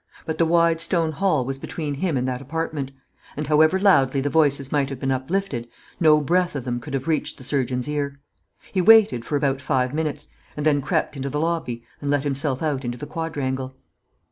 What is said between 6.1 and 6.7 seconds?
breath of